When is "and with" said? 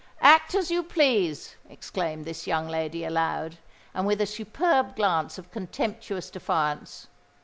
3.93-4.19